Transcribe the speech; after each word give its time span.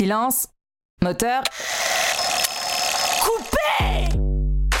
Silence. 0.00 0.46
Moteur. 1.02 1.42
Coupé 3.20 4.16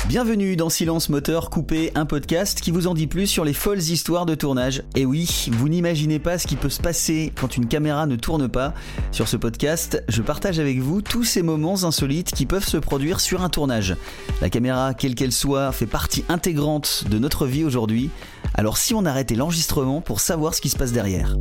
Bienvenue 0.08 0.56
dans 0.56 0.70
Silence 0.70 1.10
Moteur 1.10 1.50
Coupé, 1.50 1.92
un 1.94 2.06
podcast 2.06 2.62
qui 2.62 2.70
vous 2.70 2.86
en 2.86 2.94
dit 2.94 3.06
plus 3.06 3.26
sur 3.26 3.44
les 3.44 3.52
folles 3.52 3.80
histoires 3.80 4.24
de 4.24 4.34
tournage. 4.34 4.82
Et 4.96 5.04
oui, 5.04 5.50
vous 5.52 5.68
n'imaginez 5.68 6.20
pas 6.20 6.38
ce 6.38 6.46
qui 6.46 6.56
peut 6.56 6.70
se 6.70 6.80
passer 6.80 7.34
quand 7.38 7.58
une 7.58 7.68
caméra 7.68 8.06
ne 8.06 8.16
tourne 8.16 8.48
pas. 8.48 8.72
Sur 9.12 9.28
ce 9.28 9.36
podcast, 9.36 10.02
je 10.08 10.22
partage 10.22 10.58
avec 10.58 10.78
vous 10.78 11.02
tous 11.02 11.24
ces 11.24 11.42
moments 11.42 11.84
insolites 11.84 12.32
qui 12.32 12.46
peuvent 12.46 12.66
se 12.66 12.78
produire 12.78 13.20
sur 13.20 13.42
un 13.42 13.50
tournage. 13.50 13.96
La 14.40 14.48
caméra, 14.48 14.94
quelle 14.94 15.14
qu'elle 15.14 15.32
soit, 15.32 15.70
fait 15.72 15.84
partie 15.84 16.24
intégrante 16.30 17.04
de 17.10 17.18
notre 17.18 17.44
vie 17.44 17.64
aujourd'hui. 17.64 18.08
Alors 18.54 18.78
si 18.78 18.94
on 18.94 19.04
arrêtait 19.04 19.34
l'enregistrement 19.34 20.00
pour 20.00 20.20
savoir 20.20 20.54
ce 20.54 20.62
qui 20.62 20.70
se 20.70 20.78
passe 20.78 20.92
derrière. 20.92 21.36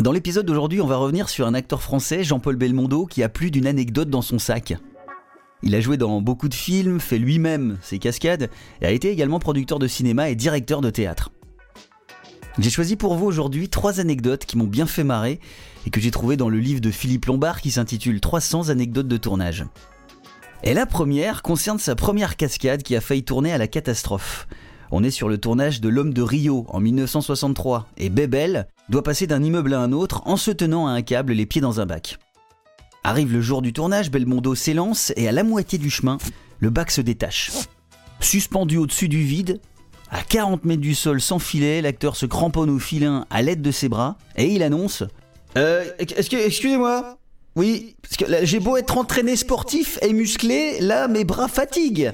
Dans 0.00 0.12
l'épisode 0.12 0.46
d'aujourd'hui, 0.46 0.80
on 0.80 0.86
va 0.86 0.96
revenir 0.96 1.28
sur 1.28 1.48
un 1.48 1.54
acteur 1.54 1.82
français, 1.82 2.22
Jean-Paul 2.22 2.54
Belmondo, 2.54 3.04
qui 3.06 3.24
a 3.24 3.28
plus 3.28 3.50
d'une 3.50 3.66
anecdote 3.66 4.08
dans 4.08 4.22
son 4.22 4.38
sac. 4.38 4.74
Il 5.64 5.74
a 5.74 5.80
joué 5.80 5.96
dans 5.96 6.20
beaucoup 6.20 6.48
de 6.48 6.54
films, 6.54 7.00
fait 7.00 7.18
lui-même 7.18 7.78
ses 7.82 7.98
cascades, 7.98 8.48
et 8.80 8.86
a 8.86 8.92
été 8.92 9.10
également 9.10 9.40
producteur 9.40 9.80
de 9.80 9.88
cinéma 9.88 10.30
et 10.30 10.36
directeur 10.36 10.82
de 10.82 10.90
théâtre. 10.90 11.32
J'ai 12.60 12.70
choisi 12.70 12.94
pour 12.94 13.16
vous 13.16 13.26
aujourd'hui 13.26 13.68
trois 13.68 13.98
anecdotes 13.98 14.44
qui 14.46 14.56
m'ont 14.56 14.68
bien 14.68 14.86
fait 14.86 15.02
marrer 15.02 15.40
et 15.84 15.90
que 15.90 16.00
j'ai 16.00 16.12
trouvées 16.12 16.36
dans 16.36 16.48
le 16.48 16.60
livre 16.60 16.80
de 16.80 16.92
Philippe 16.92 17.26
Lombard 17.26 17.60
qui 17.60 17.72
s'intitule 17.72 18.20
300 18.20 18.68
anecdotes 18.68 19.08
de 19.08 19.16
tournage. 19.16 19.64
Et 20.62 20.74
la 20.74 20.86
première 20.86 21.42
concerne 21.42 21.78
sa 21.80 21.96
première 21.96 22.36
cascade 22.36 22.84
qui 22.84 22.94
a 22.94 23.00
failli 23.00 23.24
tourner 23.24 23.52
à 23.52 23.58
la 23.58 23.66
catastrophe. 23.66 24.46
On 24.92 25.02
est 25.02 25.10
sur 25.10 25.28
le 25.28 25.38
tournage 25.38 25.80
de 25.80 25.88
L'homme 25.88 26.14
de 26.14 26.22
Rio 26.22 26.66
en 26.68 26.78
1963 26.78 27.88
et 27.96 28.10
Bebel 28.10 28.68
doit 28.88 29.02
passer 29.02 29.26
d'un 29.26 29.42
immeuble 29.42 29.74
à 29.74 29.80
un 29.80 29.92
autre 29.92 30.22
en 30.26 30.36
se 30.36 30.50
tenant 30.50 30.86
à 30.86 30.92
un 30.92 31.02
câble 31.02 31.32
les 31.32 31.46
pieds 31.46 31.60
dans 31.60 31.80
un 31.80 31.86
bac. 31.86 32.18
Arrive 33.04 33.32
le 33.32 33.40
jour 33.40 33.62
du 33.62 33.72
tournage, 33.72 34.10
Belmondo 34.10 34.54
s'élance 34.54 35.12
et 35.16 35.28
à 35.28 35.32
la 35.32 35.44
moitié 35.44 35.78
du 35.78 35.90
chemin, 35.90 36.18
le 36.58 36.70
bac 36.70 36.90
se 36.90 37.00
détache. 37.00 37.50
Suspendu 38.20 38.76
au-dessus 38.76 39.08
du 39.08 39.22
vide, 39.22 39.60
à 40.10 40.22
40 40.22 40.64
mètres 40.64 40.80
du 40.80 40.94
sol 40.94 41.20
sans 41.20 41.38
filet, 41.38 41.80
l'acteur 41.82 42.16
se 42.16 42.26
cramponne 42.26 42.70
au 42.70 42.78
filin 42.78 43.26
à 43.30 43.42
l'aide 43.42 43.62
de 43.62 43.70
ses 43.70 43.88
bras 43.88 44.16
et 44.36 44.46
il 44.46 44.62
annonce 44.62 45.04
euh, 45.56 45.84
excusez-moi 45.98 47.18
Oui, 47.56 47.96
parce 48.02 48.16
que 48.16 48.44
j'ai 48.44 48.60
beau 48.60 48.76
être 48.76 48.98
entraîné 48.98 49.34
sportif 49.36 49.98
et 50.02 50.12
musclé, 50.12 50.80
là 50.80 51.08
mes 51.08 51.24
bras 51.24 51.48
fatiguent. 51.48 52.12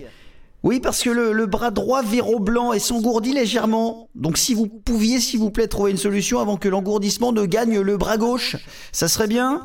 Oui, 0.64 0.80
parce 0.80 1.02
que 1.02 1.10
le, 1.10 1.44
bras 1.44 1.70
droit 1.70 2.00
au 2.26 2.40
blanc 2.40 2.72
et 2.72 2.78
s'engourdit 2.78 3.34
légèrement. 3.34 4.08
Donc 4.14 4.38
si 4.38 4.54
vous 4.54 4.66
pouviez, 4.66 5.20
s'il 5.20 5.38
vous 5.38 5.50
plaît, 5.50 5.68
trouver 5.68 5.90
une 5.90 5.98
solution 5.98 6.40
avant 6.40 6.56
que 6.56 6.70
l'engourdissement 6.70 7.32
ne 7.32 7.44
gagne 7.44 7.80
le 7.80 7.98
bras 7.98 8.16
gauche, 8.16 8.56
ça 8.90 9.06
serait 9.06 9.26
bien 9.26 9.60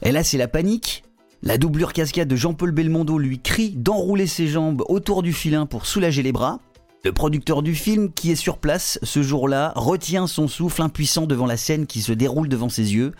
Et 0.00 0.12
là, 0.12 0.24
c'est 0.24 0.38
la 0.38 0.48
panique. 0.48 1.04
La 1.42 1.58
doublure 1.58 1.92
cascade 1.92 2.26
de 2.26 2.36
Jean-Paul 2.36 2.72
Belmondo 2.72 3.18
lui 3.18 3.38
crie 3.38 3.74
d'enrouler 3.76 4.26
ses 4.26 4.48
jambes 4.48 4.82
autour 4.88 5.22
du 5.22 5.34
filin 5.34 5.66
pour 5.66 5.84
soulager 5.84 6.22
les 6.22 6.32
bras. 6.32 6.60
Le 7.04 7.12
producteur 7.12 7.62
du 7.62 7.74
film, 7.74 8.10
qui 8.10 8.30
est 8.30 8.36
sur 8.36 8.56
place 8.56 8.98
ce 9.02 9.22
jour-là, 9.22 9.74
retient 9.76 10.26
son 10.26 10.48
souffle 10.48 10.80
impuissant 10.80 11.26
devant 11.26 11.46
la 11.46 11.58
scène 11.58 11.86
qui 11.86 12.00
se 12.00 12.12
déroule 12.12 12.48
devant 12.48 12.70
ses 12.70 12.94
yeux. 12.94 13.12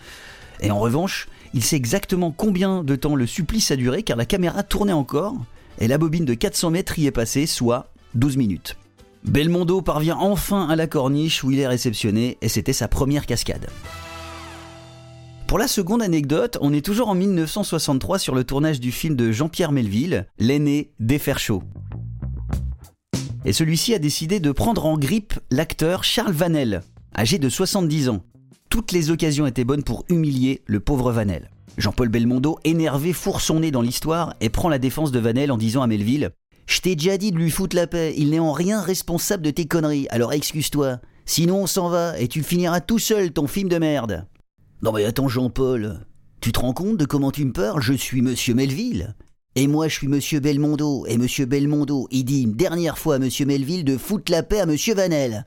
Et 0.59 0.71
en 0.71 0.79
revanche, 0.79 1.27
il 1.53 1.63
sait 1.63 1.75
exactement 1.75 2.31
combien 2.31 2.83
de 2.83 2.95
temps 2.95 3.15
le 3.15 3.27
supplice 3.27 3.69
a 3.69 3.75
duré 3.75 4.01
car 4.01 4.17
la 4.17 4.25
caméra 4.25 4.63
tournait 4.63 4.91
encore 4.91 5.35
et 5.79 5.87
la 5.87 5.97
bobine 5.97 6.25
de 6.25 6.33
400 6.33 6.71
mètres 6.71 6.99
y 6.99 7.07
est 7.07 7.11
passée, 7.11 7.45
soit 7.45 7.91
12 8.13 8.37
minutes. 8.37 8.77
Belmondo 9.23 9.81
parvient 9.81 10.17
enfin 10.17 10.67
à 10.67 10.75
la 10.75 10.87
corniche 10.87 11.43
où 11.43 11.51
il 11.51 11.59
est 11.59 11.67
réceptionné 11.67 12.37
et 12.41 12.49
c'était 12.49 12.73
sa 12.73 12.87
première 12.87 13.25
cascade. 13.25 13.67
Pour 15.47 15.57
la 15.57 15.67
seconde 15.67 16.03
anecdote, 16.03 16.57
on 16.61 16.73
est 16.73 16.85
toujours 16.85 17.09
en 17.09 17.15
1963 17.15 18.19
sur 18.19 18.35
le 18.35 18.43
tournage 18.43 18.79
du 18.79 18.91
film 18.91 19.15
de 19.15 19.31
Jean-Pierre 19.31 19.71
Melville, 19.71 20.27
L'aîné 20.37 20.91
des 20.99 21.17
fers 21.17 21.39
chauds. 21.39 21.63
Et 23.45 23.53
celui-ci 23.53 23.95
a 23.95 23.99
décidé 23.99 24.39
de 24.39 24.51
prendre 24.51 24.85
en 24.85 24.97
grippe 24.97 25.33
l'acteur 25.49 26.03
Charles 26.03 26.33
Vanel, 26.33 26.83
âgé 27.17 27.39
de 27.39 27.49
70 27.49 28.09
ans. 28.09 28.23
Toutes 28.69 28.91
les 28.91 29.09
occasions 29.09 29.47
étaient 29.47 29.63
bonnes 29.63 29.83
pour 29.83 30.05
humilier 30.09 30.61
le 30.67 30.79
pauvre 30.79 31.11
Vanel. 31.11 31.49
Jean-Paul 31.77 32.09
Belmondo, 32.09 32.59
énervé, 32.63 33.13
fourre 33.13 33.41
son 33.41 33.61
nez 33.61 33.71
dans 33.71 33.81
l'histoire 33.81 34.33
et 34.41 34.49
prend 34.49 34.69
la 34.69 34.79
défense 34.79 35.11
de 35.11 35.19
Vanel 35.19 35.51
en 35.51 35.57
disant 35.57 35.81
à 35.81 35.87
Melville 35.87 36.31
Je 36.65 36.81
t'ai 36.81 36.95
déjà 36.95 37.17
dit 37.17 37.31
de 37.31 37.37
lui 37.37 37.51
foutre 37.51 37.75
la 37.75 37.87
paix, 37.87 38.13
il 38.17 38.31
n'est 38.31 38.39
en 38.39 38.51
rien 38.51 38.81
responsable 38.81 39.43
de 39.43 39.51
tes 39.51 39.65
conneries, 39.65 40.07
alors 40.09 40.33
excuse-toi. 40.33 40.99
Sinon 41.25 41.63
on 41.63 41.67
s'en 41.67 41.89
va 41.89 42.19
et 42.19 42.27
tu 42.27 42.43
finiras 42.43 42.81
tout 42.81 42.99
seul 42.99 43.31
ton 43.31 43.47
film 43.47 43.69
de 43.69 43.77
merde. 43.77 44.25
Non 44.81 44.91
mais 44.91 45.05
attends 45.05 45.27
Jean-Paul, 45.27 46.05
tu 46.41 46.51
te 46.51 46.59
rends 46.59 46.73
compte 46.73 46.97
de 46.97 47.05
comment 47.05 47.31
tu 47.31 47.45
me 47.45 47.53
parles? 47.53 47.81
Je 47.81 47.93
suis 47.93 48.21
Monsieur 48.21 48.53
Melville. 48.53 49.15
Et 49.55 49.67
moi 49.67 49.87
je 49.87 49.95
suis 49.95 50.07
Monsieur 50.07 50.39
Belmondo, 50.39 51.05
et 51.07 51.17
Monsieur 51.17 51.45
Belmondo, 51.45 52.07
il 52.11 52.23
dit 52.23 52.43
une 52.43 52.53
dernière 52.53 52.97
fois 52.97 53.15
à 53.15 53.19
Monsieur 53.19 53.45
Melville 53.45 53.83
de 53.83 53.97
foutre 53.97 54.31
la 54.31 54.43
paix 54.43 54.59
à 54.59 54.65
Monsieur 54.65 54.95
Vanel. 54.95 55.45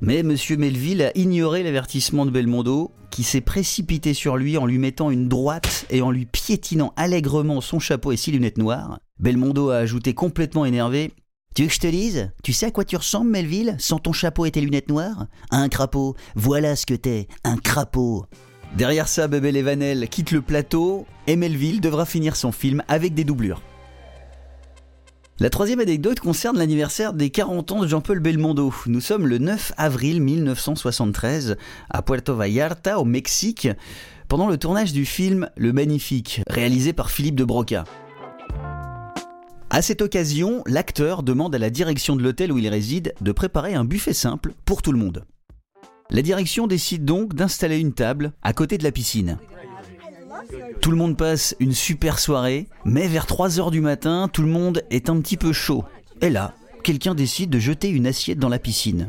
Mais 0.00 0.18
M. 0.18 0.36
Melville 0.58 1.02
a 1.02 1.16
ignoré 1.16 1.62
l'avertissement 1.62 2.26
de 2.26 2.30
Belmondo, 2.30 2.92
qui 3.10 3.22
s'est 3.22 3.40
précipité 3.40 4.12
sur 4.12 4.36
lui 4.36 4.58
en 4.58 4.66
lui 4.66 4.78
mettant 4.78 5.10
une 5.10 5.28
droite 5.28 5.86
et 5.88 6.02
en 6.02 6.10
lui 6.10 6.26
piétinant 6.26 6.92
allègrement 6.96 7.60
son 7.60 7.78
chapeau 7.78 8.12
et 8.12 8.16
ses 8.16 8.30
lunettes 8.30 8.58
noires. 8.58 8.98
Belmondo 9.18 9.70
a 9.70 9.76
ajouté 9.76 10.12
complètement 10.12 10.66
énervé 10.66 11.12
Tu 11.54 11.62
veux 11.62 11.68
que 11.68 11.74
je 11.74 11.80
te 11.80 11.86
dise 11.86 12.30
Tu 12.42 12.52
sais 12.52 12.66
à 12.66 12.70
quoi 12.70 12.84
tu 12.84 12.96
ressembles, 12.96 13.30
Melville, 13.30 13.76
sans 13.78 13.98
ton 13.98 14.12
chapeau 14.12 14.44
et 14.44 14.50
tes 14.50 14.60
lunettes 14.60 14.90
noires? 14.90 15.26
Un 15.50 15.70
crapaud. 15.70 16.14
Voilà 16.34 16.76
ce 16.76 16.84
que 16.84 16.94
t'es, 16.94 17.28
un 17.44 17.56
crapaud. 17.56 18.26
Derrière 18.76 19.08
ça, 19.08 19.28
et 19.32 19.62
Vanel 19.62 20.08
quittent 20.10 20.32
le 20.32 20.42
plateau 20.42 21.06
et 21.26 21.36
Melville 21.36 21.80
devra 21.80 22.04
finir 22.04 22.36
son 22.36 22.52
film 22.52 22.82
avec 22.88 23.14
des 23.14 23.24
doublures. 23.24 23.62
La 25.38 25.50
troisième 25.50 25.80
anecdote 25.80 26.18
concerne 26.18 26.56
l'anniversaire 26.56 27.12
des 27.12 27.28
40 27.28 27.72
ans 27.72 27.82
de 27.82 27.86
Jean-Paul 27.86 28.20
Belmondo. 28.20 28.72
Nous 28.86 29.02
sommes 29.02 29.26
le 29.26 29.36
9 29.36 29.74
avril 29.76 30.22
1973 30.22 31.56
à 31.90 32.00
Puerto 32.00 32.34
Vallarta, 32.34 32.98
au 32.98 33.04
Mexique, 33.04 33.68
pendant 34.28 34.48
le 34.48 34.56
tournage 34.56 34.94
du 34.94 35.04
film 35.04 35.50
Le 35.58 35.74
Magnifique, 35.74 36.40
réalisé 36.48 36.94
par 36.94 37.10
Philippe 37.10 37.34
de 37.34 37.44
Broca. 37.44 37.84
À 39.68 39.82
cette 39.82 40.00
occasion, 40.00 40.62
l'acteur 40.66 41.22
demande 41.22 41.54
à 41.54 41.58
la 41.58 41.68
direction 41.68 42.16
de 42.16 42.22
l'hôtel 42.22 42.50
où 42.50 42.56
il 42.56 42.68
réside 42.68 43.12
de 43.20 43.32
préparer 43.32 43.74
un 43.74 43.84
buffet 43.84 44.14
simple 44.14 44.54
pour 44.64 44.80
tout 44.80 44.92
le 44.92 44.98
monde. 44.98 45.26
La 46.08 46.22
direction 46.22 46.66
décide 46.66 47.04
donc 47.04 47.34
d'installer 47.34 47.78
une 47.78 47.92
table 47.92 48.32
à 48.40 48.54
côté 48.54 48.78
de 48.78 48.84
la 48.84 48.92
piscine. 48.92 49.36
Tout 50.80 50.90
le 50.90 50.96
monde 50.96 51.16
passe 51.16 51.56
une 51.60 51.72
super 51.72 52.18
soirée, 52.18 52.68
mais 52.84 53.08
vers 53.08 53.26
3h 53.26 53.70
du 53.70 53.80
matin, 53.80 54.28
tout 54.32 54.42
le 54.42 54.48
monde 54.48 54.82
est 54.90 55.10
un 55.10 55.20
petit 55.20 55.36
peu 55.36 55.52
chaud. 55.52 55.84
Et 56.20 56.30
là, 56.30 56.54
quelqu'un 56.82 57.14
décide 57.14 57.50
de 57.50 57.58
jeter 57.58 57.88
une 57.88 58.06
assiette 58.06 58.38
dans 58.38 58.48
la 58.48 58.58
piscine. 58.58 59.08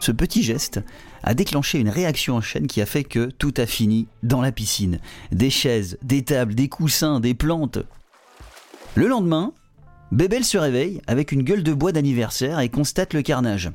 Ce 0.00 0.12
petit 0.12 0.42
geste 0.42 0.80
a 1.22 1.34
déclenché 1.34 1.78
une 1.78 1.90
réaction 1.90 2.36
en 2.36 2.40
chaîne 2.40 2.66
qui 2.66 2.80
a 2.80 2.86
fait 2.86 3.04
que 3.04 3.26
tout 3.26 3.54
a 3.58 3.66
fini 3.66 4.08
dans 4.22 4.40
la 4.40 4.52
piscine. 4.52 4.98
Des 5.30 5.50
chaises, 5.50 5.98
des 6.02 6.22
tables, 6.22 6.54
des 6.54 6.68
coussins, 6.68 7.20
des 7.20 7.34
plantes. 7.34 7.78
Le 8.94 9.06
lendemain, 9.06 9.52
Bébel 10.10 10.44
se 10.44 10.58
réveille 10.58 11.00
avec 11.06 11.32
une 11.32 11.42
gueule 11.42 11.62
de 11.62 11.72
bois 11.72 11.92
d'anniversaire 11.92 12.60
et 12.60 12.68
constate 12.68 13.14
le 13.14 13.22
carnage. 13.22 13.70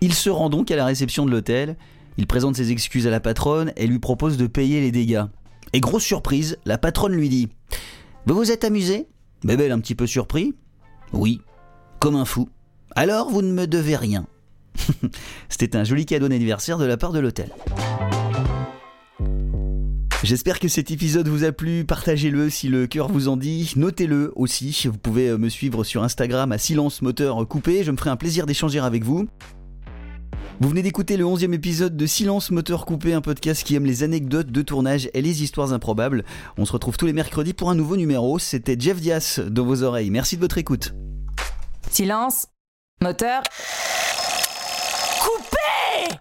Il 0.00 0.14
se 0.14 0.30
rend 0.30 0.50
donc 0.50 0.70
à 0.70 0.76
la 0.76 0.84
réception 0.84 1.24
de 1.24 1.30
l'hôtel 1.30 1.76
il 2.18 2.26
présente 2.26 2.56
ses 2.56 2.70
excuses 2.70 3.06
à 3.06 3.10
la 3.10 3.20
patronne 3.20 3.72
et 3.76 3.86
lui 3.86 3.98
propose 3.98 4.36
de 4.36 4.46
payer 4.46 4.80
les 4.80 4.92
dégâts. 4.92 5.24
Et 5.72 5.80
grosse 5.80 6.04
surprise, 6.04 6.58
la 6.64 6.78
patronne 6.78 7.14
lui 7.14 7.28
dit 7.28 7.48
Vous 8.26 8.34
vous 8.34 8.50
êtes 8.50 8.64
amusé? 8.64 9.08
Bébé 9.44 9.70
un 9.70 9.80
petit 9.80 9.94
peu 9.94 10.06
surpris 10.06 10.54
Oui, 11.12 11.40
comme 11.98 12.16
un 12.16 12.24
fou. 12.24 12.48
Alors 12.94 13.30
vous 13.30 13.42
ne 13.42 13.52
me 13.52 13.66
devez 13.66 13.96
rien. 13.96 14.26
C'était 15.48 15.76
un 15.76 15.84
joli 15.84 16.06
cadeau 16.06 16.28
d'anniversaire 16.28 16.78
de 16.78 16.84
la 16.84 16.96
part 16.96 17.12
de 17.12 17.20
l'hôtel. 17.20 17.50
J'espère 20.22 20.60
que 20.60 20.68
cet 20.68 20.92
épisode 20.92 21.26
vous 21.26 21.42
a 21.42 21.50
plu, 21.50 21.84
partagez-le 21.84 22.48
si 22.48 22.68
le 22.68 22.86
cœur 22.86 23.08
vous 23.08 23.26
en 23.26 23.36
dit, 23.36 23.72
notez-le 23.74 24.32
aussi, 24.36 24.86
vous 24.86 24.96
pouvez 24.96 25.30
euh, 25.30 25.36
me 25.36 25.48
suivre 25.48 25.82
sur 25.82 26.04
Instagram 26.04 26.52
à 26.52 26.58
silence 26.58 27.02
moteur 27.02 27.46
coupé, 27.48 27.82
je 27.82 27.90
me 27.90 27.96
ferai 27.96 28.10
un 28.10 28.16
plaisir 28.16 28.46
d'échanger 28.46 28.78
avec 28.78 29.02
vous. 29.02 29.26
Vous 30.62 30.68
venez 30.68 30.82
d'écouter 30.82 31.16
le 31.16 31.24
11e 31.24 31.54
épisode 31.54 31.96
de 31.96 32.06
Silence 32.06 32.52
Moteur 32.52 32.86
Coupé, 32.86 33.14
un 33.14 33.20
podcast 33.20 33.64
qui 33.64 33.74
aime 33.74 33.84
les 33.84 34.04
anecdotes 34.04 34.46
de 34.46 34.62
tournage 34.62 35.10
et 35.12 35.20
les 35.20 35.42
histoires 35.42 35.72
improbables. 35.72 36.24
On 36.56 36.64
se 36.64 36.70
retrouve 36.70 36.96
tous 36.96 37.06
les 37.06 37.12
mercredis 37.12 37.52
pour 37.52 37.68
un 37.68 37.74
nouveau 37.74 37.96
numéro. 37.96 38.38
C'était 38.38 38.76
Jeff 38.78 39.00
Dias 39.00 39.40
dans 39.44 39.64
vos 39.64 39.82
oreilles. 39.82 40.10
Merci 40.10 40.36
de 40.36 40.40
votre 40.40 40.58
écoute. 40.58 40.94
Silence, 41.90 42.46
moteur, 43.00 43.42
coupé 45.20 46.14